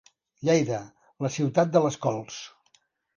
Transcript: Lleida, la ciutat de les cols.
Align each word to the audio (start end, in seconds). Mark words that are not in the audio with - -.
Lleida, 0.47 0.79
la 1.25 1.31
ciutat 1.35 1.75
de 1.75 1.83
les 1.85 1.99
cols. 2.07 2.39